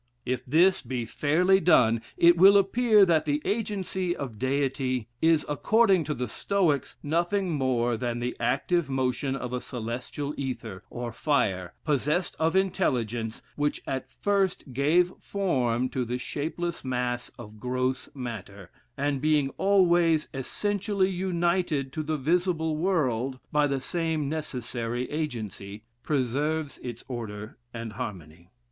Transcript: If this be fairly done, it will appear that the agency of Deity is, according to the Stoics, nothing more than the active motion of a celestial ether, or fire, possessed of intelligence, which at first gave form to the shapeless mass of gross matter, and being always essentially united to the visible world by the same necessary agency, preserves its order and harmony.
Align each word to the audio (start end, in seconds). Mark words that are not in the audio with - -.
If 0.25 0.43
this 0.47 0.81
be 0.81 1.05
fairly 1.05 1.59
done, 1.59 2.01
it 2.17 2.35
will 2.35 2.57
appear 2.57 3.05
that 3.05 3.25
the 3.25 3.39
agency 3.45 4.15
of 4.15 4.39
Deity 4.39 5.07
is, 5.21 5.45
according 5.47 6.05
to 6.05 6.15
the 6.15 6.27
Stoics, 6.27 6.97
nothing 7.03 7.51
more 7.51 7.95
than 7.97 8.17
the 8.19 8.35
active 8.39 8.89
motion 8.89 9.35
of 9.35 9.53
a 9.53 9.61
celestial 9.61 10.33
ether, 10.37 10.83
or 10.89 11.11
fire, 11.11 11.75
possessed 11.85 12.35
of 12.39 12.55
intelligence, 12.55 13.43
which 13.55 13.79
at 13.85 14.09
first 14.09 14.73
gave 14.73 15.13
form 15.19 15.87
to 15.89 16.03
the 16.03 16.17
shapeless 16.17 16.83
mass 16.83 17.29
of 17.37 17.59
gross 17.59 18.09
matter, 18.15 18.71
and 18.97 19.21
being 19.21 19.49
always 19.59 20.29
essentially 20.33 21.11
united 21.11 21.93
to 21.93 22.01
the 22.01 22.17
visible 22.17 22.75
world 22.75 23.37
by 23.51 23.67
the 23.67 23.79
same 23.79 24.27
necessary 24.27 25.07
agency, 25.11 25.83
preserves 26.01 26.79
its 26.79 27.03
order 27.07 27.59
and 27.71 27.93
harmony. 27.93 28.49